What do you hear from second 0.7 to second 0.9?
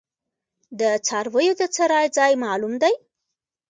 د